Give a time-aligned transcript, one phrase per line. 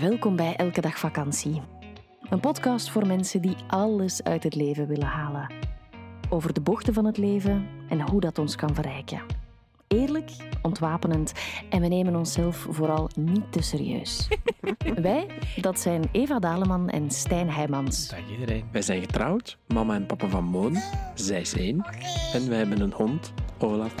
[0.00, 1.62] Welkom bij Elke Dag Vakantie.
[2.22, 5.52] Een podcast voor mensen die alles uit het leven willen halen.
[6.28, 9.22] Over de bochten van het leven en hoe dat ons kan verrijken.
[9.88, 10.30] Eerlijk,
[10.62, 11.32] ontwapenend
[11.70, 14.28] en we nemen onszelf vooral niet te serieus.
[15.02, 15.26] Wij,
[15.60, 18.08] dat zijn Eva Daleman en Stijn Heijmans.
[18.08, 18.64] Dag iedereen.
[18.72, 20.76] Wij zijn getrouwd, mama en papa van Moon.
[21.14, 21.84] Zij is één.
[22.32, 23.32] En wij hebben een hond,
[23.62, 23.94] Olaf.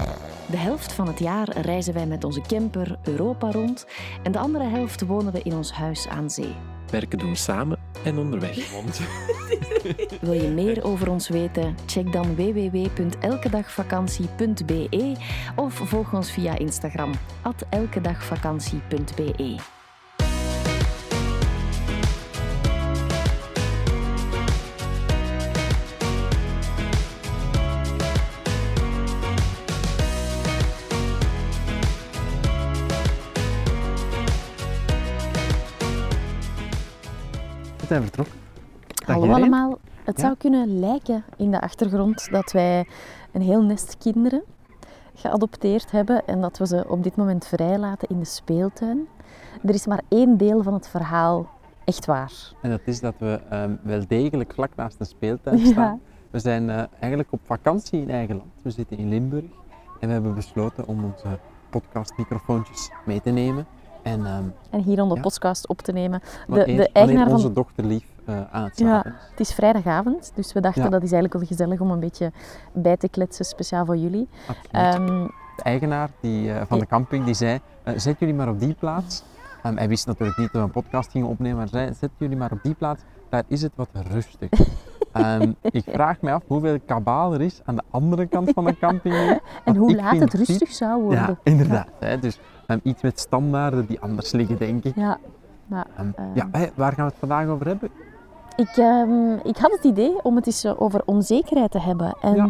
[0.50, 3.86] De helft van het jaar reizen wij met onze camper Europa rond
[4.22, 6.54] en de andere helft wonen we in ons huis aan zee.
[6.90, 8.70] Werken doen we samen en onderweg.
[10.20, 11.76] Wil je meer over ons weten?
[11.86, 15.16] Check dan www.elkedagvakantie.be
[15.56, 17.12] of volg ons via Instagram
[17.70, 19.79] elkedagvakantie.be.
[37.98, 38.34] Vertrokken.
[39.06, 39.78] Dag Hallo allemaal.
[40.04, 40.22] Het Ja?
[40.24, 42.86] zou kunnen lijken in de achtergrond dat wij
[43.32, 44.42] een heel nest kinderen
[45.14, 49.06] geadopteerd hebben en dat we ze op dit moment vrijlaten in de speeltuin.
[49.62, 51.48] Er is maar één deel van het verhaal
[51.84, 52.32] echt waar.
[52.62, 55.64] En dat is dat we ehm, wel degelijk vlak naast een speeltuin Ja.
[55.66, 56.00] staan.
[56.30, 58.50] We zijn eh, eigenlijk op vakantie in eigen land.
[58.62, 59.44] We zitten in Limburg
[60.00, 61.38] en we hebben besloten om onze
[61.70, 63.66] podcastmicrofoontjes mee te nemen.
[64.02, 65.20] En ehm En hier om de Ja.
[65.20, 66.20] podcast op te nemen.
[66.20, 68.86] de wanneer eigenaar van- onze dochter lief eh, aan het Ja.
[68.86, 69.30] slapen is.
[69.30, 70.88] Het is vrijdagavond, dus we dachten Ja.
[70.88, 72.32] dat is eigenlijk wel gezellig om een beetje
[72.72, 74.28] bij te kletsen, speciaal voor jullie.
[74.70, 75.06] Ehm,
[75.56, 78.74] de eigenaar die, eh, van de camping die zei, eh, zet jullie maar op die
[78.78, 79.22] plaats.
[79.62, 82.36] Ehm, hij wist natuurlijk niet dat we een podcast gingen opnemen, maar zei, zet jullie
[82.36, 84.48] maar op die plaats, daar is het wat rustig.
[85.62, 89.40] Ik vraag me af hoeveel kabaal er is aan de andere kant van de camping.
[89.64, 91.20] en hoe laat het rustig zou worden.
[91.20, 91.86] Ja, inderdaad.
[91.98, 92.40] Hè, dus
[92.70, 94.94] ehm, iets met standaarden die anders liggen, denk ik.
[94.96, 95.18] Ja.
[95.66, 97.90] Maar, ehm, ja, waar gaan we het vandaag over hebben?
[98.56, 102.16] Ik, ehm, ik had het idee om het eens eh, over onzekerheid te hebben.
[102.20, 102.48] En Ja.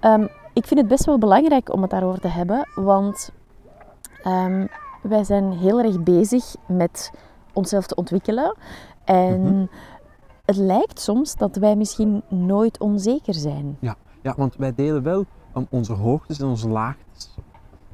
[0.00, 3.30] ehm, ik vind het best wel belangrijk om het daarover te hebben, want
[4.22, 4.66] ehm,
[5.02, 7.10] wij zijn heel erg bezig met
[7.52, 8.54] onszelf te ontwikkelen.
[9.04, 9.66] En Mhm.
[10.44, 13.76] het lijkt soms dat wij misschien nooit onzeker zijn.
[14.22, 15.24] Ja, want wij delen wel
[15.56, 17.33] um, onze hoogtes en onze laagtes.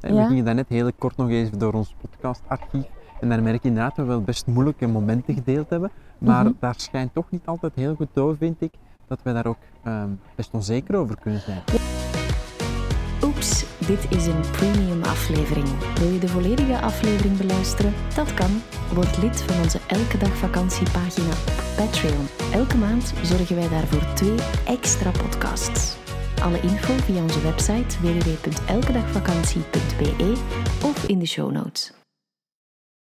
[0.01, 0.23] En Ja.
[0.23, 2.85] We gingen daarnet heel kort nog even door ons podcastarchief.
[3.21, 5.91] En daar merk je inderdaad dat we wel best moeilijke momenten gedeeld hebben.
[6.19, 6.53] Maar Mhm.
[6.59, 8.73] daar schijnt toch niet altijd heel goed door, vind ik,
[9.09, 11.61] dat wij daar ook ehm, best onzeker over kunnen zijn.
[13.25, 15.69] Oeps, dit is een premium aflevering.
[15.99, 17.93] Wil je de volledige aflevering beluisteren?
[18.15, 18.51] Dat kan.
[18.95, 22.27] Word lid van onze Elke Dag Vakantiepagina op Patreon.
[22.53, 24.35] Elke maand zorgen wij daarvoor twee
[24.67, 25.99] extra podcasts.
[26.41, 30.39] Alle info via onze website www.elkedagvakantie.be
[30.83, 32.00] of in de show notes.